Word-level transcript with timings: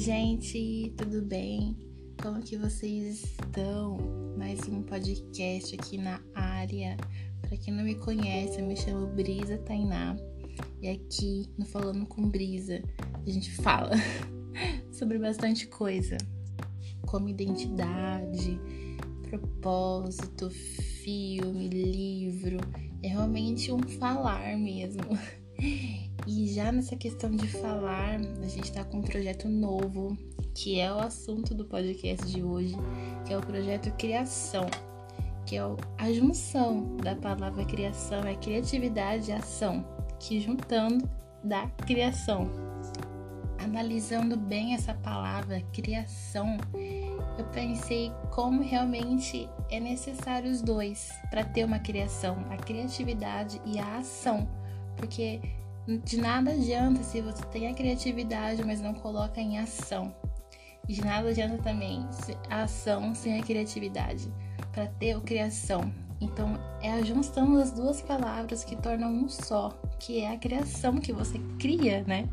gente, 0.00 0.94
tudo 0.96 1.20
bem? 1.20 1.76
Como 2.22 2.40
que 2.40 2.56
vocês 2.56 3.22
estão? 3.22 3.98
Mais 4.38 4.58
um 4.66 4.82
podcast 4.82 5.74
aqui 5.74 5.98
na 5.98 6.22
área. 6.34 6.96
Para 7.42 7.54
quem 7.58 7.74
não 7.74 7.84
me 7.84 7.94
conhece, 7.94 8.60
eu 8.60 8.66
me 8.66 8.74
chamo 8.78 9.08
Brisa 9.08 9.58
Tainá 9.58 10.16
e 10.80 10.88
aqui 10.88 11.50
no 11.58 11.66
Falando 11.66 12.06
com 12.06 12.30
Brisa 12.30 12.82
a 13.26 13.30
gente 13.30 13.50
fala 13.56 13.90
sobre 14.90 15.18
bastante 15.18 15.66
coisa, 15.66 16.16
como 17.06 17.28
identidade, 17.28 18.58
propósito, 19.28 20.48
filme, 20.48 21.68
livro. 21.68 22.56
É 23.02 23.08
realmente 23.08 23.70
um 23.70 23.82
falar 23.82 24.56
mesmo. 24.56 25.02
E 26.26 26.46
já 26.52 26.70
nessa 26.70 26.96
questão 26.96 27.30
de 27.30 27.48
falar, 27.48 28.16
a 28.42 28.46
gente 28.46 28.64
está 28.64 28.84
com 28.84 28.98
um 28.98 29.02
projeto 29.02 29.48
novo, 29.48 30.16
que 30.54 30.78
é 30.78 30.92
o 30.92 30.98
assunto 30.98 31.54
do 31.54 31.64
podcast 31.64 32.26
de 32.26 32.42
hoje, 32.42 32.74
que 33.26 33.32
é 33.32 33.38
o 33.38 33.40
projeto 33.40 33.90
Criação, 33.96 34.66
que 35.46 35.56
é 35.56 35.60
a 35.98 36.12
junção 36.12 36.96
da 36.98 37.14
palavra 37.14 37.64
criação, 37.64 38.20
é 38.24 38.34
criatividade 38.34 39.30
e 39.30 39.32
ação, 39.32 39.84
que 40.18 40.40
juntando 40.40 41.08
dá 41.42 41.66
criação. 41.86 42.50
Analisando 43.58 44.36
bem 44.36 44.74
essa 44.74 44.94
palavra 44.94 45.60
criação, 45.72 46.56
eu 47.38 47.44
pensei 47.52 48.10
como 48.30 48.62
realmente 48.62 49.48
é 49.70 49.78
necessário 49.78 50.50
os 50.50 50.62
dois 50.62 51.10
para 51.30 51.44
ter 51.44 51.64
uma 51.64 51.78
criação, 51.78 52.44
a 52.50 52.56
criatividade 52.56 53.60
e 53.66 53.78
a 53.78 53.98
ação 53.98 54.48
porque 55.00 55.40
de 56.04 56.16
nada 56.18 56.52
adianta 56.52 57.02
se 57.02 57.20
você 57.20 57.42
tem 57.46 57.68
a 57.68 57.74
criatividade, 57.74 58.64
mas 58.64 58.80
não 58.80 58.94
coloca 58.94 59.40
em 59.40 59.58
ação. 59.58 60.14
E 60.88 60.94
de 60.94 61.04
nada 61.04 61.28
adianta 61.28 61.62
também 61.62 62.06
a 62.48 62.62
ação 62.62 63.14
sem 63.14 63.38
a 63.38 63.42
criatividade, 63.42 64.32
para 64.72 64.86
ter 64.86 65.12
a 65.12 65.20
criação. 65.20 65.92
Então, 66.20 66.58
é 66.82 66.92
a 66.92 67.02
junção 67.02 67.54
das 67.54 67.72
duas 67.72 68.02
palavras 68.02 68.62
que 68.62 68.76
tornam 68.76 69.10
um 69.10 69.28
só, 69.28 69.70
que 69.98 70.20
é 70.20 70.32
a 70.32 70.38
criação 70.38 70.98
que 70.98 71.12
você 71.12 71.38
cria, 71.58 72.02
né? 72.04 72.28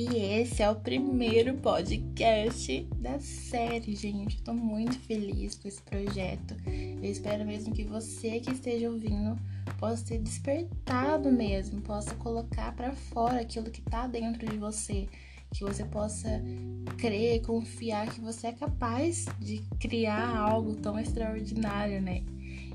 E 0.00 0.16
esse 0.16 0.62
é 0.62 0.70
o 0.70 0.76
primeiro 0.76 1.54
podcast 1.54 2.88
da 2.98 3.18
série, 3.18 3.96
gente. 3.96 4.36
Estou 4.36 4.54
muito 4.54 4.96
feliz 5.00 5.56
com 5.56 5.66
esse 5.66 5.82
projeto. 5.82 6.54
Eu 6.64 7.10
espero 7.10 7.44
mesmo 7.44 7.74
que 7.74 7.82
você 7.82 8.38
que 8.38 8.52
esteja 8.52 8.88
ouvindo 8.88 9.36
possa 9.74 10.04
ser 10.04 10.18
despertado 10.18 11.30
mesmo, 11.30 11.80
possa 11.80 12.14
colocar 12.16 12.74
para 12.74 12.92
fora 12.92 13.40
aquilo 13.40 13.70
que 13.70 13.80
está 13.80 14.06
dentro 14.06 14.46
de 14.46 14.56
você, 14.56 15.08
que 15.52 15.64
você 15.64 15.84
possa 15.84 16.42
crer, 16.96 17.42
confiar 17.42 18.12
que 18.12 18.20
você 18.20 18.48
é 18.48 18.52
capaz 18.52 19.26
de 19.38 19.58
criar 19.78 20.36
algo 20.36 20.74
tão 20.76 20.98
extraordinário, 20.98 22.00
né? 22.00 22.22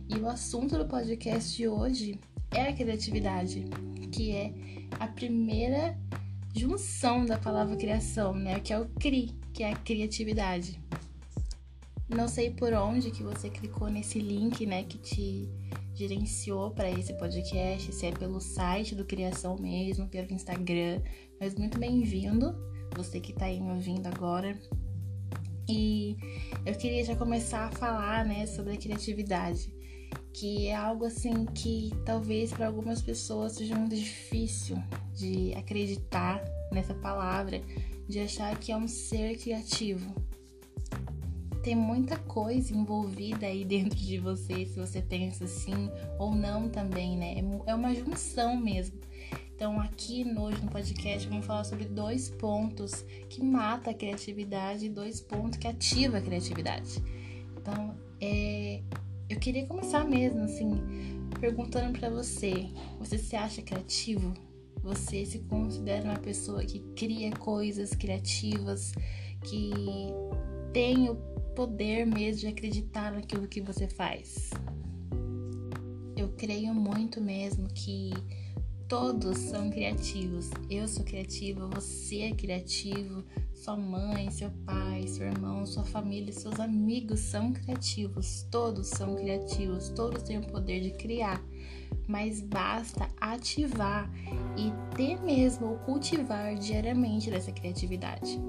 E 0.10 0.20
o 0.20 0.28
assunto 0.28 0.78
do 0.78 0.86
podcast 0.86 1.56
de 1.56 1.68
hoje 1.68 2.20
é 2.52 2.70
a 2.70 2.74
criatividade, 2.74 3.66
que 4.12 4.32
é 4.32 4.54
a 5.00 5.08
primeira 5.08 5.98
junção 6.56 7.26
da 7.26 7.38
palavra 7.38 7.76
criação, 7.76 8.34
né? 8.34 8.60
Que 8.60 8.74
é 8.74 8.80
o 8.80 8.86
CRI, 9.00 9.32
que 9.54 9.64
é 9.64 9.72
a 9.72 9.76
criatividade. 9.76 10.80
Não 12.10 12.28
sei 12.28 12.52
por 12.52 12.74
onde 12.74 13.12
que 13.12 13.24
você 13.24 13.50
clicou 13.50 13.90
nesse 13.90 14.20
link, 14.20 14.66
né, 14.66 14.84
que 14.84 14.98
te 15.00 15.50
gerenciou 15.94 16.72
para 16.72 16.90
esse 16.90 17.14
podcast, 17.14 17.94
se 17.94 18.06
é 18.06 18.12
pelo 18.12 18.40
site 18.40 18.96
do 18.96 19.06
Criação 19.06 19.56
mesmo, 19.60 20.08
pelo 20.08 20.32
Instagram, 20.34 21.02
mas 21.40 21.56
muito 21.56 21.78
bem-vindo, 21.78 22.56
você 22.96 23.20
que 23.20 23.32
está 23.32 23.46
aí 23.46 23.60
me 23.60 23.72
ouvindo 23.72 24.08
agora. 24.08 24.58
E 25.70 26.18
eu 26.66 26.74
queria 26.76 27.04
já 27.06 27.16
começar 27.16 27.68
a 27.68 27.72
falar, 27.72 28.26
né, 28.26 28.46
sobre 28.46 28.74
a 28.74 28.78
criatividade 28.78 29.72
que 30.34 30.68
é 30.68 30.76
algo 30.76 31.06
assim 31.06 31.46
que 31.46 31.92
talvez 32.06 32.52
para 32.52 32.66
algumas 32.66 33.02
pessoas 33.02 33.54
seja 33.54 33.76
muito 33.76 33.96
difícil 33.96 34.76
de 35.14 35.54
acreditar 35.54 36.44
nessa 36.72 36.96
palavra, 36.96 37.62
de 38.10 38.20
achar 38.20 38.58
que 38.58 38.72
é 38.72 38.78
um 38.78 38.88
ser 38.88 39.38
criativo. 39.38 40.14
Tem 41.64 41.76
muita 41.76 42.18
coisa 42.18 42.76
envolvida 42.76 43.46
aí 43.46 43.64
dentro 43.64 43.98
de 43.98 44.20
você, 44.20 44.66
se 44.66 44.78
você 44.78 45.02
pensa 45.02 45.46
assim 45.46 45.90
ou 46.20 46.36
não 46.36 46.68
também, 46.68 47.18
né? 47.18 47.36
É 47.66 47.74
uma 47.74 47.96
junção 47.96 48.58
mesmo. 48.58 49.00
Então, 49.56 49.80
aqui 49.80 50.26
hoje 50.38 50.62
no 50.62 50.70
podcast, 50.70 51.26
vamos 51.30 51.46
falar 51.46 51.64
sobre 51.64 51.86
dois 51.86 52.30
pontos 52.30 53.06
que 53.30 53.42
mata 53.42 53.92
a 53.92 53.94
criatividade 53.94 54.88
e 54.88 54.90
dois 54.90 55.22
pontos 55.22 55.58
que 55.58 55.66
ativa 55.66 56.18
a 56.18 56.22
criatividade. 56.22 57.02
Então, 57.56 57.96
é, 58.20 58.82
eu 59.30 59.40
queria 59.40 59.66
começar 59.66 60.04
mesmo, 60.04 60.42
assim, 60.42 60.74
perguntando 61.40 61.98
para 61.98 62.10
você: 62.10 62.68
você 63.00 63.18
se 63.18 63.38
acha 63.38 63.62
criativo? 63.62 64.34
Você 64.84 65.26
se 65.26 65.40
considera 65.40 66.04
uma 66.04 66.20
pessoa 66.20 66.62
que 66.66 66.80
cria 66.94 67.32
coisas 67.32 67.92
criativas, 67.92 68.92
que 69.46 69.72
tem 70.74 71.10
o 71.10 71.16
poder 71.54 72.06
mesmo 72.06 72.42
de 72.42 72.48
acreditar 72.48 73.12
naquilo 73.12 73.48
que 73.48 73.62
você 73.62 73.88
faz? 73.88 74.50
Eu 76.16 76.30
creio 76.38 76.74
muito 76.74 77.22
mesmo 77.22 77.68
que 77.74 78.12
todos 78.88 79.38
são 79.38 79.70
criativos. 79.70 80.50
Eu 80.70 80.88
sou 80.88 81.04
criativa, 81.04 81.68
você 81.68 82.22
é 82.22 82.32
criativo, 82.32 83.24
sua 83.54 83.76
mãe, 83.76 84.30
seu 84.30 84.52
pai, 84.66 85.08
seu 85.08 85.26
irmão, 85.26 85.66
sua 85.66 85.84
família, 85.84 86.32
seus 86.32 86.60
amigos 86.60 87.20
são 87.20 87.54
criativos. 87.54 88.46
Todos 88.52 88.88
são 88.88 89.16
criativos, 89.16 89.90
todos 89.90 90.24
têm 90.24 90.38
o 90.38 90.48
poder 90.48 90.82
de 90.82 90.92
criar. 90.92 91.42
Mas 92.08 92.42
basta 92.42 93.10
ativar 93.20 94.12
e 94.58 94.72
ter 94.96 95.22
mesmo 95.22 95.68
ou 95.68 95.78
cultivar 95.80 96.56
diariamente 96.56 97.32
dessa 97.32 97.52
criatividade. 97.52 98.40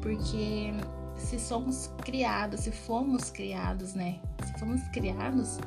Porque 0.00 0.72
se 1.20 1.38
somos 1.38 1.90
criados, 2.04 2.60
se 2.60 2.72
fomos 2.72 3.30
criados, 3.30 3.94
né? 3.94 4.20
Se 4.44 4.58
fomos 4.58 4.82
criados, 4.88 5.58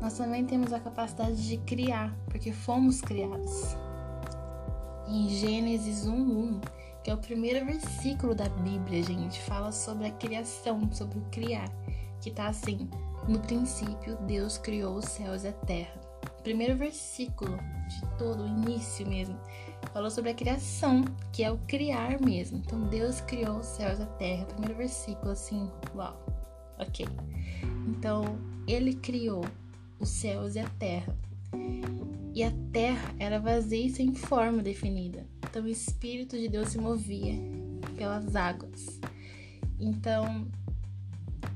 nós 0.00 0.16
também 0.16 0.44
temos 0.44 0.72
a 0.72 0.80
capacidade 0.80 1.46
de 1.48 1.58
criar, 1.58 2.16
porque 2.26 2.52
fomos 2.52 3.00
criados. 3.00 3.76
Em 5.06 5.28
Gênesis 5.28 6.06
1:1 6.06 6.60
que 7.04 7.10
é 7.10 7.14
o 7.14 7.18
primeiro 7.18 7.66
versículo 7.66 8.34
da 8.34 8.48
Bíblia, 8.48 9.02
gente. 9.02 9.38
Fala 9.42 9.70
sobre 9.70 10.06
a 10.06 10.10
criação, 10.10 10.90
sobre 10.90 11.18
o 11.18 11.24
criar, 11.30 11.68
que 12.18 12.30
tá 12.30 12.48
assim: 12.48 12.88
No 13.28 13.38
princípio, 13.40 14.16
Deus 14.22 14.56
criou 14.56 14.96
os 14.96 15.04
céus 15.04 15.44
e 15.44 15.48
a 15.48 15.52
terra. 15.52 16.00
Primeiro 16.42 16.76
versículo 16.76 17.58
de 17.88 18.06
todo 18.16 18.42
o 18.42 18.46
início 18.46 19.06
mesmo. 19.06 19.38
Falou 19.92 20.10
sobre 20.10 20.30
a 20.30 20.34
criação, 20.34 21.04
que 21.32 21.44
é 21.44 21.50
o 21.50 21.58
criar 21.66 22.20
mesmo. 22.20 22.58
Então, 22.58 22.88
Deus 22.88 23.20
criou 23.20 23.58
os 23.58 23.66
céus 23.66 23.98
e 23.98 24.02
a 24.02 24.06
terra. 24.06 24.44
Primeiro 24.46 24.76
versículo, 24.76 25.30
assim, 25.30 25.70
uau, 25.94 26.24
ok. 26.78 27.06
Então, 27.88 28.38
Ele 28.66 28.94
criou 28.94 29.44
os 29.98 30.08
céus 30.08 30.54
e 30.54 30.58
a 30.58 30.68
terra. 30.78 31.16
E 32.34 32.42
a 32.42 32.52
terra 32.72 33.14
era 33.18 33.38
vazia 33.38 33.86
e 33.86 33.90
sem 33.90 34.12
forma 34.12 34.60
definida. 34.60 35.24
Então 35.54 35.62
o 35.62 35.68
Espírito 35.68 36.36
de 36.36 36.48
Deus 36.48 36.70
se 36.70 36.78
movia 36.78 37.34
pelas 37.96 38.34
águas. 38.34 38.98
Então, 39.78 40.48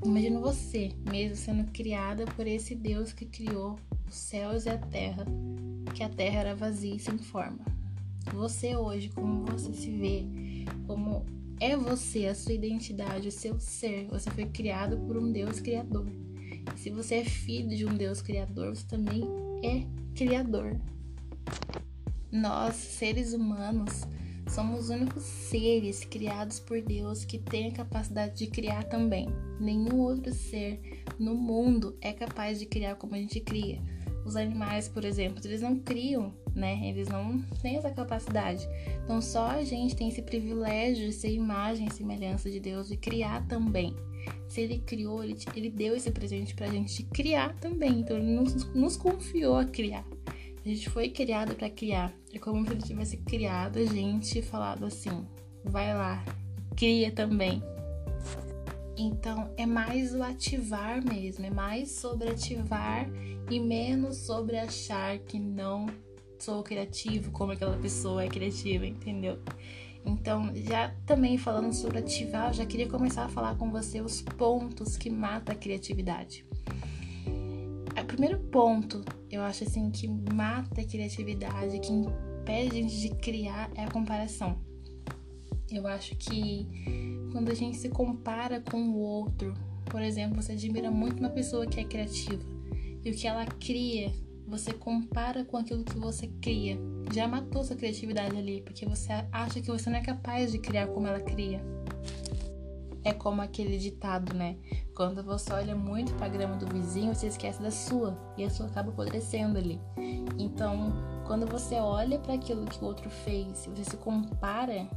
imagina 0.05 0.39
você 0.39 0.93
mesmo 1.11 1.35
sendo 1.35 1.69
criada 1.73 2.25
por 2.27 2.47
esse 2.47 2.77
Deus 2.77 3.13
que 3.13 3.27
criou 3.27 3.77
os 4.07 4.15
céus 4.15 4.67
e 4.67 4.71
a 4.71 4.79
terra, 4.79 5.27
que 5.93 6.05
a 6.05 6.09
terra 6.09 6.41
era 6.41 6.55
vazia 6.55 6.95
e 6.95 7.01
sem 7.01 7.19
forma. 7.19 7.59
Você 8.35 8.77
hoje, 8.77 9.09
como 9.11 9.45
você 9.45 9.73
se 9.73 9.91
vê, 9.91 10.25
como 10.87 11.25
é 11.61 11.77
você, 11.77 12.27
a 12.27 12.35
sua 12.35 12.53
identidade, 12.53 13.29
o 13.29 13.33
seu 13.33 13.59
ser, 13.59 14.07
você 14.09 14.31
foi 14.31 14.47
criado 14.47 14.99
por 14.99 15.17
um 15.17 15.33
Deus 15.33 15.61
criador. 15.61 16.07
E 16.75 16.79
se 16.79 16.91
você 16.91 17.17
é 17.17 17.25
filho 17.25 17.77
de 17.77 17.85
um 17.85 17.95
Deus 17.95 18.23
criador, 18.23 18.75
você 18.75 18.87
também 18.87 19.23
é 19.63 19.85
criador. 20.15 20.79
Nós, 22.31 22.77
seres 22.77 23.33
humanos, 23.33 24.03
somos 24.49 24.85
os 24.85 24.91
únicos 24.91 25.23
seres 25.23 26.05
criados 26.05 26.61
por 26.61 26.81
Deus 26.81 27.25
que 27.25 27.39
têm 27.39 27.69
a 27.69 27.73
capacidade 27.73 28.37
de 28.37 28.47
criar 28.47 28.85
também. 28.85 29.29
Nenhum 29.59 29.97
outro 29.97 30.33
ser 30.33 31.05
no 31.19 31.35
mundo 31.35 31.97
é 32.01 32.13
capaz 32.13 32.59
de 32.59 32.67
criar 32.67 32.95
como 32.97 33.15
a 33.15 33.19
gente 33.19 33.41
cria. 33.41 33.83
Os 34.29 34.37
animais, 34.37 34.89
por 34.89 35.07
exemplo, 35.07 35.41
eles 35.43 35.63
não 35.63 35.79
criam, 35.79 36.35
né? 36.55 36.79
Eles 36.87 37.09
não 37.09 37.41
têm 37.63 37.79
essa 37.79 37.91
capacidade. 37.91 38.69
Então 39.03 39.23
só 39.23 39.47
a 39.47 39.65
gente 39.65 39.97
tem 39.97 40.09
esse 40.09 40.21
privilégio 40.21 41.07
de 41.07 41.15
ser 41.15 41.33
imagem 41.33 41.87
e 41.87 41.95
semelhança 41.95 42.51
de 42.51 42.61
Deus, 42.61 42.89
de 42.89 42.99
criar 42.99 43.47
também. 43.49 43.97
Se 44.47 44.61
ele 44.61 44.81
criou, 44.81 45.25
ele, 45.25 45.35
ele 45.57 45.71
deu 45.71 45.97
esse 45.97 46.11
presente 46.11 46.55
pra 46.55 46.67
gente 46.67 47.03
de 47.03 47.05
criar 47.05 47.55
também. 47.55 48.01
Então 48.01 48.19
ele 48.19 48.27
nos, 48.27 48.67
nos 48.75 48.99
confiou 48.99 49.57
a 49.57 49.65
criar. 49.65 50.05
A 50.63 50.69
gente 50.69 50.91
foi 50.91 51.09
criado 51.09 51.55
para 51.55 51.71
criar. 51.71 52.13
É 52.31 52.39
como 52.39 52.67
se 52.67 52.73
ele 52.73 52.83
tivesse 52.83 53.17
criado 53.17 53.79
a 53.79 53.87
gente 53.87 54.41
e 54.41 54.43
falado 54.43 54.85
assim: 54.85 55.27
vai 55.65 55.95
lá, 55.95 56.23
cria 56.77 57.11
também. 57.11 57.63
Então 58.99 59.53
é 59.57 59.65
mais 59.65 60.13
o 60.13 60.23
ativar 60.23 61.01
mesmo, 61.05 61.47
é 61.47 61.51
mais 61.51 61.93
sobre 61.93 62.31
ativar 62.31 63.09
e 63.49 63.61
menos 63.61 64.17
sobre 64.19 64.59
achar 64.59 65.19
que 65.21 65.39
não 65.39 65.87
sou 66.37 66.65
criativo, 66.65 67.31
como 67.31 67.53
aquela 67.53 67.77
pessoa 67.79 68.25
é 68.25 68.29
criativa, 68.29 68.85
entendeu? 68.85 69.39
Então, 70.05 70.51
já 70.55 70.95
também 71.07 71.39
falando 71.39 71.73
sobre 71.73 71.99
ativar, 71.99 72.49
eu 72.49 72.55
já 72.55 72.67
queria 72.67 72.89
começar 72.89 73.25
a 73.25 73.29
falar 73.29 73.57
com 73.57 73.71
você 73.71 74.01
os 74.01 74.23
pontos 74.23 74.97
que 74.97 75.11
matam 75.11 75.55
a 75.55 75.59
criatividade. 75.59 76.45
O 78.01 78.05
primeiro 78.09 78.39
ponto, 78.39 79.05
eu 79.31 79.43
acho 79.43 79.65
assim, 79.65 79.91
que 79.91 80.09
mata 80.09 80.81
a 80.81 80.85
criatividade, 80.85 81.79
que 81.79 81.93
impede 81.93 82.71
a 82.71 82.75
gente 82.75 83.01
de 83.01 83.11
criar 83.17 83.71
é 83.75 83.85
a 83.85 83.91
comparação. 83.91 84.59
Eu 85.71 85.87
acho 85.87 86.17
que 86.17 86.67
quando 87.33 87.51
a 87.51 87.55
gente 87.55 87.77
se 87.77 87.89
compara 87.89 88.61
com 88.61 88.81
o 88.81 88.99
outro, 88.99 89.55
por 89.87 90.03
exemplo, 90.03 90.43
você 90.43 90.53
admira 90.53 90.91
muito 90.91 91.19
uma 91.21 91.31
pessoa 91.31 91.67
que 91.67 91.81
é 91.81 91.85
criativa 91.85 92.43
e 93.05 93.11
o 93.11 93.15
que 93.15 93.27
ela 93.27 93.47
cria 93.47 94.13
você 94.49 94.73
compara 94.73 95.45
com 95.45 95.59
aquilo 95.59 95.85
que 95.85 95.97
você 95.99 96.27
cria. 96.41 96.79
Já 97.13 97.29
matou 97.29 97.63
sua 97.63 97.77
criatividade 97.77 98.37
ali, 98.37 98.63
porque 98.63 98.87
você 98.87 99.13
acha 99.31 99.61
que 99.61 99.71
você 99.71 99.91
não 99.91 99.99
é 99.99 100.03
capaz 100.03 100.51
de 100.51 100.59
criar 100.59 100.87
como 100.89 101.07
ela 101.07 101.21
cria. 101.21 101.61
É 103.05 103.13
como 103.13 103.43
aquele 103.43 103.79
ditado, 103.79 104.35
né? 104.35 104.57
Quando 104.95 105.23
você 105.23 105.53
olha 105.53 105.77
muito 105.77 106.15
para 106.15 106.27
a 106.27 106.31
grama 106.31 106.57
do 106.57 106.67
vizinho, 106.67 107.15
você 107.15 107.27
esquece 107.29 107.63
da 107.63 107.71
sua 107.71 108.19
e 108.37 108.45
a 108.45 108.51
sua 108.51 108.67
acaba 108.67 108.91
apodrecendo 108.91 109.59
ali. 109.59 109.79
Então, 110.39 110.93
quando 111.27 111.47
você 111.47 111.77
olha 111.77 112.19
para 112.19 112.35
aquilo 112.35 112.65
que 112.65 112.83
o 112.83 112.87
outro 112.87 113.09
fez, 113.11 113.67
você 113.67 113.85
se 113.85 113.97
compara, 113.99 114.89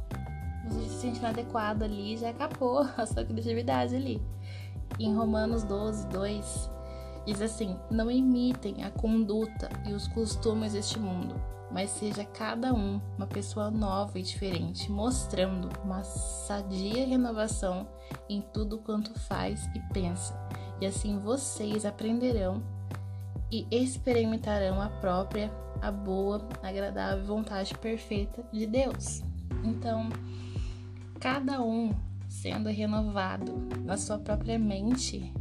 você 0.64 0.80
se 0.88 1.00
sente 1.00 1.18
inadequado 1.18 1.84
ali, 1.84 2.16
já 2.16 2.30
acabou 2.30 2.80
a 2.96 3.06
sua 3.06 3.24
criatividade 3.24 3.94
ali. 3.96 4.22
Em 4.98 5.14
Romanos 5.14 5.64
12, 5.64 6.06
2, 6.08 6.70
Diz 7.24 7.40
assim: 7.40 7.78
Não 7.90 8.10
imitem 8.10 8.82
a 8.84 8.90
conduta 8.90 9.68
e 9.86 9.92
os 9.92 10.08
costumes 10.08 10.72
deste 10.72 10.98
mundo, 10.98 11.34
mas 11.70 11.90
seja 11.90 12.24
cada 12.24 12.74
um 12.74 13.00
uma 13.16 13.26
pessoa 13.26 13.70
nova 13.70 14.18
e 14.18 14.22
diferente, 14.22 14.90
mostrando 14.90 15.68
uma 15.84 16.02
sadia 16.02 17.06
renovação 17.06 17.86
em 18.28 18.40
tudo 18.40 18.78
quanto 18.78 19.16
faz 19.20 19.68
e 19.74 19.80
pensa. 19.92 20.36
E 20.80 20.86
assim 20.86 21.18
vocês 21.20 21.86
aprenderão 21.86 22.60
e 23.50 23.66
experimentarão 23.70 24.80
a 24.80 24.88
própria, 24.88 25.52
a 25.80 25.92
boa, 25.92 26.44
agradável 26.60 27.24
vontade 27.24 27.72
perfeita 27.78 28.42
de 28.52 28.66
Deus. 28.66 29.22
Então, 29.62 30.08
cada 31.22 31.62
um 31.62 31.94
sendo 32.28 32.68
renovado 32.68 33.52
na 33.84 33.96
sua 33.96 34.18
própria 34.18 34.58
mente, 34.58 35.32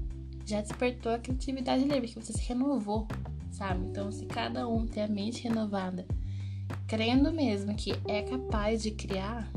já 0.45 0.61
despertou 0.61 1.11
a 1.11 1.17
criatividade 1.17 1.85
dele, 1.85 2.01
porque 2.01 2.21
você 2.21 2.33
se 2.33 2.47
renovou, 2.47 3.07
sabe? 3.49 3.87
Então, 3.87 4.11
se 4.11 4.27
cada 4.27 4.67
um 4.67 4.85
tem 4.85 5.01
a 5.01 5.07
mente 5.07 5.41
renovada, 5.41 6.05
crendo 6.85 7.33
mesmo 7.33 7.73
que 7.73 7.95
é 8.07 8.21
capaz 8.21 8.83
de 8.83 8.91
criar, 8.91 9.51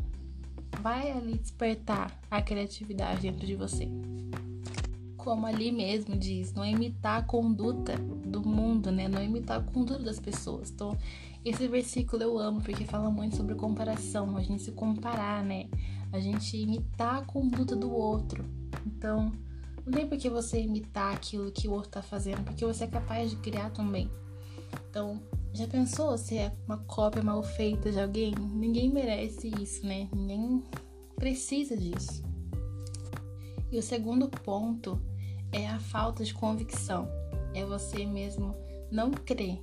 vai 0.80 1.12
ali 1.12 1.36
despertar 1.36 2.18
a 2.30 2.40
criatividade 2.40 3.20
dentro 3.20 3.46
de 3.46 3.54
você. 3.54 3.86
Como 5.18 5.46
ali 5.46 5.70
mesmo 5.70 6.16
diz, 6.16 6.54
não 6.54 6.64
imitar 6.64 7.20
a 7.20 7.24
conduta 7.24 7.98
do 7.98 8.40
mundo, 8.42 8.90
né? 8.90 9.08
Não 9.08 9.22
imitar 9.22 9.58
a 9.58 9.62
conduta 9.62 10.02
das 10.02 10.18
pessoas. 10.18 10.70
Então, 10.70 10.96
esse 11.44 11.68
versículo 11.68 12.22
eu 12.22 12.38
amo 12.38 12.62
porque 12.62 12.86
fala 12.86 13.10
muito 13.10 13.36
sobre 13.36 13.54
comparação, 13.54 14.34
a 14.38 14.42
gente 14.42 14.62
se 14.62 14.72
comparar, 14.72 15.44
né? 15.44 15.66
A 16.14 16.20
gente 16.20 16.56
imitar 16.56 17.16
a 17.16 17.24
conduta 17.24 17.74
do 17.74 17.92
outro. 17.92 18.44
Então, 18.86 19.32
não 19.84 19.92
tem 19.92 20.06
por 20.06 20.16
que 20.16 20.30
você 20.30 20.60
imitar 20.60 21.12
aquilo 21.12 21.50
que 21.50 21.66
o 21.66 21.72
outro 21.72 21.90
tá 21.90 22.02
fazendo, 22.02 22.44
porque 22.44 22.64
você 22.64 22.84
é 22.84 22.86
capaz 22.86 23.30
de 23.30 23.36
criar 23.38 23.70
também. 23.70 24.08
Então, 24.88 25.20
já 25.52 25.66
pensou 25.66 26.16
se 26.16 26.38
é 26.38 26.54
uma 26.68 26.78
cópia 26.78 27.20
mal 27.20 27.42
feita 27.42 27.90
de 27.90 27.98
alguém? 27.98 28.32
Ninguém 28.32 28.92
merece 28.92 29.48
isso, 29.60 29.84
né? 29.84 30.08
Ninguém 30.14 30.62
precisa 31.16 31.76
disso. 31.76 32.22
E 33.72 33.76
o 33.76 33.82
segundo 33.82 34.28
ponto 34.28 35.00
é 35.50 35.66
a 35.66 35.80
falta 35.80 36.22
de 36.22 36.32
convicção. 36.32 37.08
É 37.52 37.64
você 37.64 38.06
mesmo 38.06 38.54
não 38.88 39.10
crer 39.10 39.60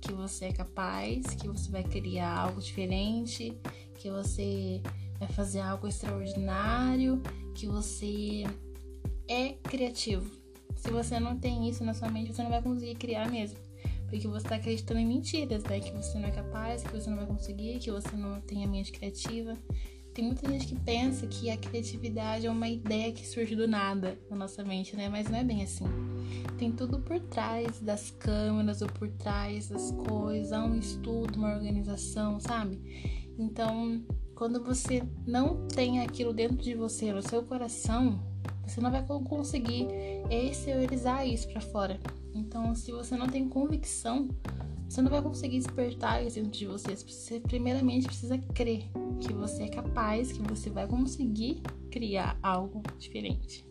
que 0.00 0.12
você 0.12 0.46
é 0.46 0.52
capaz, 0.52 1.26
que 1.26 1.46
você 1.46 1.70
vai 1.70 1.84
criar 1.84 2.40
algo 2.40 2.60
diferente, 2.60 3.56
que 3.94 4.10
você 4.10 4.82
vai 5.18 5.28
fazer 5.28 5.60
algo 5.60 5.86
extraordinário, 5.86 7.22
que 7.54 7.66
você 7.66 8.44
é 9.28 9.54
criativo. 9.62 10.30
Se 10.76 10.90
você 10.90 11.18
não 11.18 11.38
tem 11.38 11.68
isso 11.68 11.84
na 11.84 11.94
sua 11.94 12.10
mente, 12.10 12.32
você 12.32 12.42
não 12.42 12.50
vai 12.50 12.62
conseguir 12.62 12.94
criar 12.96 13.30
mesmo. 13.30 13.58
Porque 14.08 14.28
você 14.28 14.46
está 14.46 14.56
acreditando 14.56 15.00
em 15.00 15.06
mentiras, 15.06 15.64
né? 15.64 15.80
Que 15.80 15.90
você 15.90 16.18
não 16.18 16.28
é 16.28 16.30
capaz, 16.30 16.82
que 16.82 16.92
você 16.92 17.10
não 17.10 17.16
vai 17.16 17.26
conseguir, 17.26 17.78
que 17.78 17.90
você 17.90 18.14
não 18.14 18.40
tem 18.40 18.62
a 18.62 18.68
mente 18.68 18.92
criativa. 18.92 19.56
Tem 20.14 20.24
muita 20.24 20.48
gente 20.48 20.68
que 20.68 20.80
pensa 20.80 21.26
que 21.26 21.50
a 21.50 21.56
criatividade 21.56 22.46
é 22.46 22.50
uma 22.50 22.68
ideia 22.68 23.12
que 23.12 23.26
surge 23.26 23.54
do 23.54 23.68
nada 23.68 24.18
na 24.30 24.36
nossa 24.36 24.64
mente, 24.64 24.96
né? 24.96 25.08
Mas 25.08 25.28
não 25.28 25.38
é 25.38 25.44
bem 25.44 25.62
assim. 25.62 25.84
Tem 26.56 26.72
tudo 26.72 27.00
por 27.00 27.20
trás 27.20 27.80
das 27.80 28.10
câmeras 28.12 28.80
ou 28.80 28.88
por 28.88 29.10
trás 29.10 29.68
das 29.68 29.90
coisas, 29.90 30.52
há 30.52 30.64
um 30.64 30.78
estudo, 30.78 31.36
uma 31.36 31.54
organização, 31.54 32.40
sabe? 32.40 32.80
Então, 33.38 34.02
quando 34.36 34.62
você 34.62 35.02
não 35.26 35.66
tem 35.66 36.00
aquilo 36.00 36.32
dentro 36.32 36.58
de 36.58 36.74
você, 36.74 37.10
no 37.10 37.22
seu 37.22 37.42
coração, 37.42 38.20
você 38.66 38.82
não 38.82 38.90
vai 38.90 39.02
conseguir 39.02 39.88
exteriorizar 40.30 41.26
isso 41.26 41.48
para 41.48 41.60
fora. 41.60 41.98
Então, 42.34 42.74
se 42.74 42.92
você 42.92 43.16
não 43.16 43.26
tem 43.26 43.48
convicção, 43.48 44.28
você 44.86 45.00
não 45.00 45.10
vai 45.10 45.22
conseguir 45.22 45.58
despertar 45.58 46.22
isso 46.22 46.36
dentro 46.36 46.50
de 46.50 46.66
você. 46.66 46.94
Você 46.94 47.40
primeiramente 47.40 48.06
precisa 48.06 48.36
crer 48.52 48.84
que 49.20 49.32
você 49.32 49.64
é 49.64 49.68
capaz, 49.68 50.30
que 50.30 50.42
você 50.42 50.68
vai 50.68 50.86
conseguir 50.86 51.62
criar 51.90 52.38
algo 52.42 52.82
diferente. 52.98 53.66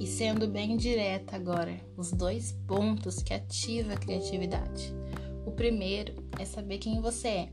E 0.00 0.06
sendo 0.06 0.48
bem 0.48 0.74
direta 0.74 1.36
agora, 1.36 1.78
os 1.98 2.10
dois 2.12 2.52
pontos 2.66 3.22
que 3.22 3.34
ativam 3.34 3.92
a 3.92 3.96
criatividade. 3.96 4.94
O 5.44 5.52
primeiro 5.52 6.14
é 6.38 6.46
saber 6.46 6.78
quem 6.78 7.00
você 7.02 7.28
é 7.28 7.48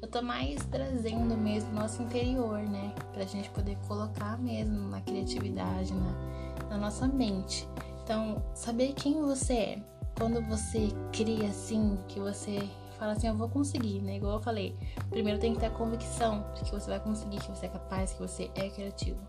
eu 0.00 0.08
tô 0.08 0.22
mais 0.22 0.64
trazendo 0.66 1.36
mesmo 1.36 1.72
nosso 1.72 2.02
interior, 2.02 2.58
né? 2.60 2.94
Pra 3.12 3.24
gente 3.24 3.50
poder 3.50 3.76
colocar 3.86 4.38
mesmo 4.38 4.88
na 4.88 5.00
criatividade, 5.00 5.92
na, 5.92 6.68
na 6.70 6.78
nossa 6.78 7.06
mente. 7.08 7.68
Então, 8.04 8.42
saber 8.54 8.92
quem 8.94 9.20
você 9.20 9.52
é. 9.52 9.82
Quando 10.16 10.40
você 10.42 10.88
cria 11.12 11.48
assim, 11.48 11.98
que 12.08 12.18
você 12.18 12.68
fala 12.98 13.12
assim, 13.12 13.28
eu 13.28 13.36
vou 13.36 13.48
conseguir, 13.48 14.00
né? 14.00 14.16
Igual 14.16 14.34
eu 14.34 14.40
falei, 14.40 14.76
primeiro 15.10 15.38
tem 15.38 15.54
que 15.54 15.60
ter 15.60 15.70
convicção 15.70 16.44
de 16.54 16.64
que 16.64 16.72
você 16.72 16.90
vai 16.90 17.00
conseguir, 17.00 17.38
que 17.38 17.50
você 17.50 17.66
é 17.66 17.68
capaz, 17.68 18.12
que 18.12 18.20
você 18.20 18.50
é 18.54 18.68
criativo. 18.68 19.20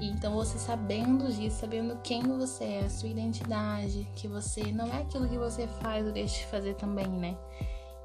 E 0.00 0.08
então 0.08 0.34
você 0.34 0.58
sabendo 0.58 1.32
disso, 1.32 1.60
sabendo 1.60 1.98
quem 2.02 2.22
você 2.22 2.64
é, 2.64 2.84
a 2.84 2.90
sua 2.90 3.08
identidade, 3.08 4.06
que 4.14 4.28
você 4.28 4.72
não 4.72 4.86
é 4.86 5.02
aquilo 5.02 5.28
que 5.28 5.38
você 5.38 5.66
faz 5.66 6.06
ou 6.06 6.12
deixa 6.12 6.38
de 6.38 6.46
fazer 6.46 6.74
também, 6.74 7.08
né? 7.08 7.36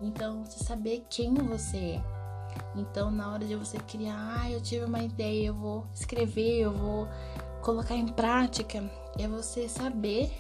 Então, 0.02 0.46
você 0.46 0.64
saber 0.64 1.06
quem 1.10 1.34
você 1.34 1.78
é. 1.78 2.04
Então, 2.76 3.10
na 3.12 3.32
hora 3.32 3.46
de 3.46 3.56
você 3.56 3.78
criar, 3.80 4.40
ah, 4.40 4.52
eu 4.52 4.62
tive 4.62 4.86
uma 4.86 5.02
ideia, 5.02 5.48
eu 5.48 5.54
vou 5.54 5.86
escrever, 5.94 6.60
eu 6.60 6.72
vou 6.72 7.08
colocar 7.62 7.96
em 7.96 8.08
prática, 8.08 8.84
é 9.18 9.28
você 9.28 9.68
saber 9.68 10.32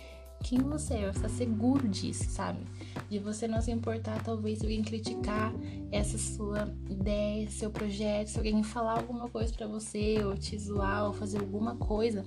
quem 0.43 0.59
você 0.59 0.93
é, 0.93 1.09
estar 1.09 1.29
seguro 1.29 1.87
disso, 1.87 2.29
sabe? 2.29 2.59
De 3.09 3.19
você 3.19 3.47
não 3.47 3.61
se 3.61 3.71
importar, 3.71 4.23
talvez, 4.23 4.59
se 4.59 4.65
alguém 4.65 4.83
criticar 4.83 5.53
essa 5.91 6.17
sua 6.17 6.73
ideia, 6.89 7.49
seu 7.49 7.71
projeto, 7.71 8.27
se 8.27 8.37
alguém 8.37 8.61
falar 8.63 8.97
alguma 8.97 9.27
coisa 9.29 9.53
para 9.53 9.67
você, 9.67 10.23
ou 10.23 10.35
te 10.35 10.57
zoar, 10.57 11.05
ou 11.07 11.13
fazer 11.13 11.39
alguma 11.39 11.75
coisa, 11.75 12.23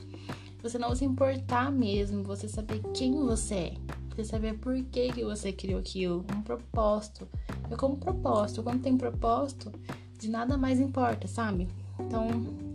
você 0.63 0.79
não 0.79 0.95
se 0.95 1.05
importar 1.05 1.71
mesmo, 1.71 2.25
você 2.25 2.49
saber 2.49 2.83
quem 2.93 3.15
você 3.15 3.55
é. 3.55 3.75
Você 4.11 4.25
saber 4.25 4.59
por 4.59 4.75
que, 4.85 5.13
que 5.13 5.25
você 5.25 5.53
criou 5.53 5.81
aquilo, 5.81 6.25
um 6.37 6.43
propósito. 6.43 7.29
É 7.71 7.77
como 7.77 7.97
propósito. 7.97 8.63
Quando 8.63 8.83
tem 8.83 8.97
propósito, 8.97 9.73
de 10.19 10.29
nada 10.29 10.57
mais 10.57 10.81
importa, 10.81 11.27
sabe? 11.27 11.69
Então, 11.99 12.29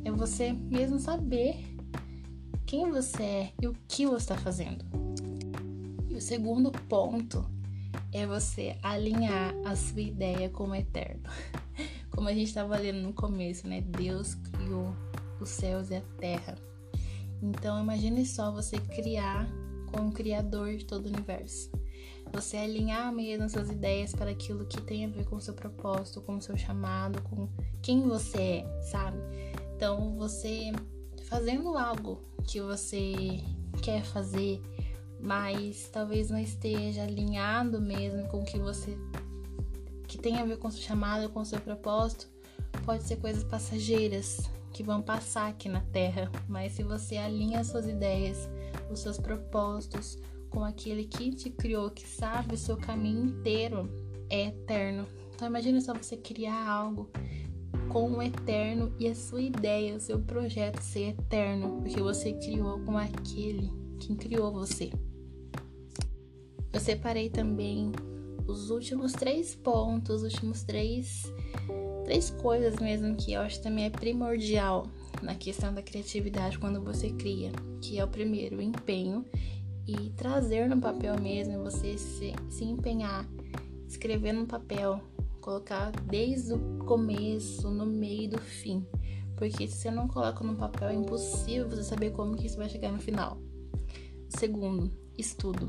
é 0.03 0.11
você 0.11 0.53
mesmo 0.53 0.99
saber 0.99 1.57
quem 2.65 2.89
você 2.89 3.23
é 3.23 3.53
e 3.61 3.67
o 3.67 3.75
que 3.87 4.05
você 4.05 4.15
está 4.17 4.37
fazendo. 4.37 4.83
E 6.09 6.15
o 6.15 6.21
segundo 6.21 6.71
ponto 6.71 7.45
é 8.11 8.25
você 8.25 8.77
alinhar 8.81 9.53
a 9.65 9.75
sua 9.75 10.01
ideia 10.01 10.49
com 10.49 10.69
o 10.69 10.75
eterno. 10.75 11.23
Como 12.09 12.29
a 12.29 12.33
gente 12.33 12.47
estava 12.47 12.77
lendo 12.77 13.01
no 13.01 13.13
começo, 13.13 13.67
né? 13.67 13.81
Deus 13.81 14.35
criou 14.35 14.95
os 15.39 15.49
céus 15.49 15.89
e 15.89 15.95
a 15.95 16.01
terra. 16.17 16.55
Então 17.41 17.81
imagine 17.81 18.25
só 18.25 18.51
você 18.51 18.77
criar 18.77 19.47
com 19.85 20.07
o 20.07 20.11
Criador 20.11 20.75
de 20.75 20.85
todo 20.85 21.05
o 21.05 21.09
universo. 21.09 21.69
Você 22.33 22.57
alinhar 22.57 23.13
mesmo 23.13 23.49
suas 23.49 23.69
ideias 23.69 24.13
para 24.13 24.31
aquilo 24.31 24.65
que 24.65 24.81
tem 24.81 25.05
a 25.05 25.07
ver 25.07 25.25
com 25.25 25.37
o 25.37 25.41
seu 25.41 25.53
propósito, 25.53 26.21
com 26.21 26.37
o 26.37 26.41
seu 26.41 26.57
chamado, 26.57 27.21
com 27.23 27.47
quem 27.81 28.01
você 28.01 28.37
é, 28.37 28.81
sabe? 28.81 29.17
Então, 29.75 30.15
você 30.17 30.71
fazendo 31.25 31.77
algo 31.77 32.21
que 32.43 32.61
você 32.61 33.13
quer 33.81 34.03
fazer, 34.03 34.61
mas 35.19 35.89
talvez 35.91 36.29
não 36.29 36.39
esteja 36.39 37.03
alinhado 37.03 37.81
mesmo 37.81 38.27
com 38.27 38.39
o 38.39 38.45
que 38.45 38.59
você 38.59 38.97
que 40.07 40.17
tem 40.17 40.37
a 40.37 40.45
ver 40.45 40.57
com 40.57 40.67
o 40.67 40.71
seu 40.71 40.81
chamado, 40.81 41.29
com 41.29 41.41
o 41.41 41.45
seu 41.45 41.59
propósito, 41.59 42.27
pode 42.85 43.03
ser 43.03 43.17
coisas 43.17 43.43
passageiras 43.43 44.49
que 44.71 44.83
vão 44.83 45.01
passar 45.01 45.47
aqui 45.47 45.67
na 45.67 45.81
Terra, 45.81 46.31
mas 46.47 46.73
se 46.73 46.83
você 46.83 47.17
alinha 47.17 47.59
as 47.59 47.67
suas 47.67 47.87
ideias, 47.87 48.47
os 48.89 48.99
seus 48.99 49.17
propósitos 49.17 50.17
com 50.49 50.63
aquele 50.63 51.05
que 51.05 51.31
te 51.31 51.49
criou, 51.49 51.89
que 51.89 52.07
sabe 52.07 52.55
o 52.55 52.57
seu 52.57 52.77
caminho 52.77 53.25
inteiro, 53.25 53.89
é 54.29 54.47
eterno. 54.47 55.05
Então 55.33 55.47
imagine 55.47 55.81
só 55.81 55.93
você 55.93 56.15
criar 56.15 56.67
algo 56.67 57.09
com 57.89 58.11
o 58.11 58.21
eterno 58.21 58.93
e 58.99 59.07
a 59.07 59.15
sua 59.15 59.41
ideia, 59.41 59.95
o 59.95 59.99
seu 59.99 60.19
projeto 60.19 60.79
ser 60.81 61.09
eterno, 61.09 61.81
porque 61.81 62.01
você 62.01 62.33
criou 62.33 62.79
com 62.79 62.97
aquele 62.97 63.71
que 63.99 64.15
criou 64.15 64.51
você. 64.51 64.91
Eu 66.71 66.79
separei 66.79 67.29
também 67.29 67.91
os 68.47 68.69
últimos 68.69 69.11
três 69.13 69.55
pontos, 69.55 70.23
os 70.23 70.33
últimos 70.33 70.63
três, 70.63 71.23
três 72.03 72.29
coisas 72.29 72.75
mesmo 72.79 73.15
que 73.15 73.33
eu 73.33 73.41
acho 73.41 73.61
também 73.61 73.85
é 73.85 73.89
primordial 73.89 74.85
na 75.21 75.35
questão 75.35 75.73
da 75.73 75.81
criatividade 75.81 76.59
quando 76.59 76.81
você 76.81 77.09
cria, 77.09 77.51
que 77.81 77.99
é 77.99 78.03
o 78.03 78.07
primeiro, 78.07 78.57
o 78.57 78.61
empenho 78.61 79.25
e 79.87 80.09
trazer 80.11 80.67
no 80.67 80.79
papel 80.79 81.19
mesmo, 81.19 81.63
você 81.63 81.97
se, 81.97 82.33
se 82.49 82.65
empenhar, 82.65 83.27
escrever 83.87 84.33
no 84.33 84.45
papel, 84.45 84.99
colocar 85.41 85.91
desde 85.91 86.53
o 86.53 86.79
começo, 86.85 87.69
no 87.69 87.85
meio 87.85 88.31
do 88.31 88.39
fim. 88.39 88.85
Porque 89.35 89.67
se 89.67 89.75
você 89.75 89.91
não 89.91 90.07
coloca 90.07 90.43
no 90.43 90.55
papel, 90.55 90.89
é 90.89 90.95
impossível 90.95 91.69
você 91.69 91.83
saber 91.83 92.11
como 92.11 92.35
que 92.35 92.47
isso 92.47 92.57
vai 92.57 92.69
chegar 92.69 92.91
no 92.91 92.99
final. 92.99 93.37
Segundo, 94.29 94.91
estudo. 95.17 95.67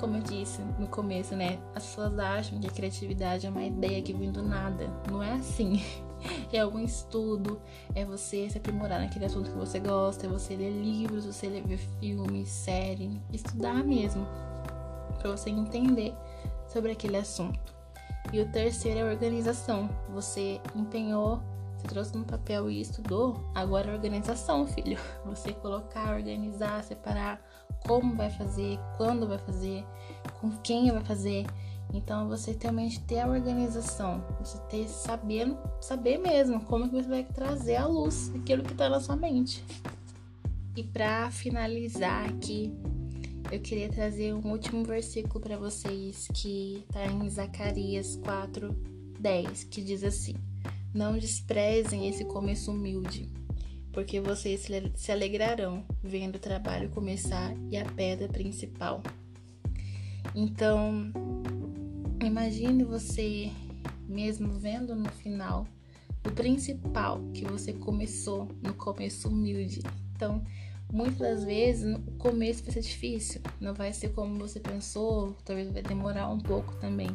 Como 0.00 0.16
eu 0.16 0.22
disse 0.22 0.62
no 0.78 0.86
começo, 0.86 1.34
né? 1.34 1.58
As 1.74 1.84
pessoas 1.84 2.18
acham 2.18 2.60
que 2.60 2.66
a 2.66 2.70
criatividade 2.70 3.46
é 3.46 3.50
uma 3.50 3.64
ideia 3.64 4.02
que 4.02 4.12
vem 4.12 4.30
do 4.30 4.42
nada. 4.42 4.90
Não 5.10 5.22
é 5.22 5.32
assim. 5.32 5.82
É 6.52 6.60
algum 6.60 6.78
estudo, 6.78 7.60
é 7.94 8.04
você 8.04 8.48
se 8.48 8.58
aprimorar 8.58 9.00
naquele 9.00 9.26
assunto 9.26 9.50
que 9.50 9.56
você 9.56 9.78
gosta, 9.78 10.26
é 10.26 10.28
você 10.28 10.56
ler 10.56 10.70
livros, 10.70 11.24
você 11.24 11.48
ver 11.48 11.78
filmes, 12.00 12.48
série, 12.48 13.20
estudar 13.32 13.84
mesmo, 13.84 14.26
para 15.18 15.30
você 15.30 15.50
entender 15.50 16.14
sobre 16.68 16.92
aquele 16.92 17.16
assunto. 17.16 17.74
E 18.32 18.40
o 18.40 18.50
terceiro 18.50 19.00
é 19.00 19.02
a 19.02 19.06
organização. 19.06 19.88
Você 20.10 20.60
empenhou, 20.74 21.40
você 21.76 21.86
trouxe 21.88 22.16
no 22.16 22.24
papel 22.24 22.70
e 22.70 22.80
estudou, 22.80 23.40
agora 23.54 23.90
é 23.90 23.94
organização, 23.94 24.66
filho. 24.66 24.98
Você 25.24 25.52
colocar, 25.52 26.14
organizar, 26.14 26.82
separar 26.82 27.40
como 27.86 28.16
vai 28.16 28.30
fazer, 28.30 28.78
quando 28.96 29.28
vai 29.28 29.38
fazer, 29.38 29.84
com 30.40 30.50
quem 30.58 30.90
vai 30.90 31.04
fazer. 31.04 31.46
Então 31.92 32.28
você 32.28 32.52
também 32.52 32.90
ter 33.06 33.20
a 33.20 33.28
organização, 33.28 34.24
você 34.40 34.58
ter 34.68 34.88
sabendo, 34.88 35.56
saber 35.80 36.18
mesmo 36.18 36.60
como 36.60 36.88
que 36.88 36.96
você 36.96 37.08
vai 37.08 37.24
trazer 37.24 37.76
à 37.76 37.86
luz 37.86 38.32
aquilo 38.34 38.62
que 38.62 38.72
está 38.72 38.88
na 38.88 39.00
sua 39.00 39.16
mente. 39.16 39.64
E 40.76 40.82
para 40.82 41.30
finalizar 41.30 42.28
aqui, 42.28 42.72
eu 43.50 43.60
queria 43.60 43.88
trazer 43.88 44.34
um 44.34 44.50
último 44.50 44.84
versículo 44.84 45.40
para 45.40 45.56
vocês 45.56 46.28
que 46.34 46.84
está 46.88 47.06
em 47.06 47.28
Zacarias 47.30 48.16
4:10, 48.18 49.64
que 49.70 49.80
diz 49.80 50.02
assim: 50.04 50.34
Não 50.92 51.16
desprezem 51.16 52.08
esse 52.08 52.24
começo 52.24 52.70
humilde 52.72 53.30
porque 53.96 54.20
vocês 54.20 54.68
se 54.94 55.10
alegrarão 55.10 55.82
vendo 56.02 56.36
o 56.36 56.38
trabalho 56.38 56.90
começar 56.90 57.54
e 57.70 57.78
a 57.78 57.84
pedra 57.86 58.28
principal. 58.28 59.02
Então, 60.34 61.10
imagine 62.24 62.84
você 62.84 63.50
mesmo 64.08 64.52
vendo 64.58 64.94
no 64.94 65.08
final 65.10 65.66
o 66.26 66.30
principal 66.32 67.20
que 67.32 67.44
você 67.44 67.72
começou 67.72 68.48
no 68.62 68.74
começo 68.74 69.28
humilde. 69.28 69.80
Então, 70.14 70.42
muitas 70.92 71.18
das 71.18 71.44
vezes 71.44 71.96
o 71.96 72.12
começo 72.12 72.64
vai 72.64 72.72
ser 72.72 72.80
difícil, 72.80 73.40
não 73.60 73.74
vai 73.74 73.92
ser 73.92 74.10
como 74.10 74.38
você 74.38 74.58
pensou, 74.58 75.36
talvez 75.44 75.70
vai 75.70 75.82
demorar 75.82 76.28
um 76.28 76.40
pouco 76.40 76.74
também, 76.76 77.08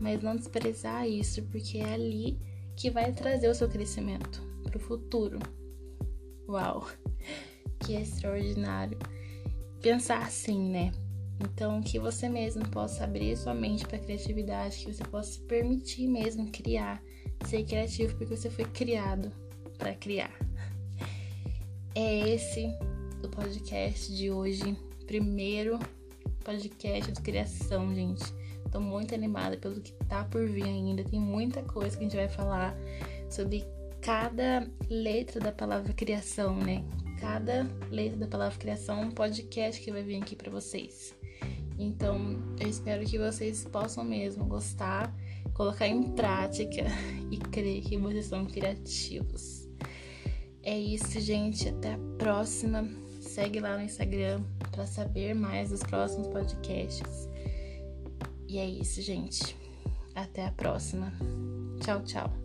mas 0.00 0.22
não 0.22 0.36
desprezar 0.36 1.08
isso, 1.08 1.42
porque 1.44 1.78
é 1.78 1.94
ali 1.94 2.38
que 2.76 2.90
vai 2.90 3.12
trazer 3.12 3.48
o 3.48 3.54
seu 3.54 3.68
crescimento 3.68 4.42
para 4.62 4.76
o 4.76 4.80
futuro. 4.80 5.38
Uau, 6.48 6.86
que 7.80 7.94
extraordinário. 7.94 8.98
Pensar 9.80 10.22
assim, 10.22 10.70
né? 10.70 10.92
Então, 11.40 11.80
que 11.82 11.98
você 11.98 12.28
mesmo 12.28 12.68
possa 12.68 13.04
abrir 13.04 13.36
sua 13.36 13.54
mente 13.54 13.86
para 13.86 13.98
criatividade, 13.98 14.78
que 14.78 14.92
você 14.92 15.04
possa 15.04 15.32
se 15.32 15.40
permitir 15.40 16.06
mesmo 16.06 16.50
criar, 16.50 17.02
ser 17.46 17.64
criativo, 17.64 18.16
porque 18.16 18.36
você 18.36 18.48
foi 18.48 18.64
criado 18.64 19.32
para 19.78 19.94
criar. 19.94 20.32
É 21.94 22.26
esse 22.30 22.74
o 23.22 23.28
podcast 23.28 24.16
de 24.16 24.30
hoje, 24.30 24.74
primeiro 25.06 25.78
podcast 26.42 27.12
de 27.12 27.20
criação, 27.20 27.94
gente. 27.94 28.24
Tô 28.70 28.80
muito 28.80 29.14
animada 29.14 29.56
pelo 29.56 29.80
que 29.80 29.92
tá 30.08 30.24
por 30.24 30.48
vir 30.48 30.64
ainda. 30.64 31.04
Tem 31.04 31.20
muita 31.20 31.62
coisa 31.62 31.96
que 31.96 32.02
a 32.02 32.08
gente 32.08 32.16
vai 32.16 32.28
falar 32.28 32.74
sobre 33.28 33.64
cada 34.00 34.66
letra 34.88 35.40
da 35.40 35.52
palavra 35.52 35.92
criação, 35.92 36.56
né? 36.56 36.84
Cada 37.20 37.66
letra 37.90 38.18
da 38.18 38.26
palavra 38.26 38.58
criação 38.58 39.02
um 39.02 39.10
podcast 39.10 39.80
que 39.80 39.92
vai 39.92 40.02
vir 40.02 40.22
aqui 40.22 40.34
para 40.34 40.50
vocês. 40.50 41.14
Então, 41.78 42.38
eu 42.60 42.68
espero 42.68 43.04
que 43.04 43.18
vocês 43.18 43.64
possam 43.64 44.04
mesmo 44.04 44.44
gostar, 44.44 45.14
colocar 45.54 45.86
em 45.86 46.02
prática 46.12 46.84
e 47.30 47.36
crer 47.38 47.82
que 47.82 47.96
vocês 47.96 48.26
são 48.26 48.44
criativos. 48.46 49.68
É 50.62 50.78
isso, 50.78 51.20
gente. 51.20 51.68
Até 51.68 51.94
a 51.94 51.98
próxima. 52.18 52.88
Segue 53.20 53.60
lá 53.60 53.76
no 53.76 53.82
Instagram 53.82 54.42
para 54.70 54.86
saber 54.86 55.34
mais 55.34 55.70
dos 55.70 55.82
próximos 55.82 56.28
podcasts. 56.28 57.28
E 58.48 58.58
é 58.58 58.66
isso, 58.66 59.00
gente. 59.00 59.56
Até 60.14 60.46
a 60.46 60.52
próxima. 60.52 61.12
Tchau, 61.80 62.02
tchau. 62.02 62.41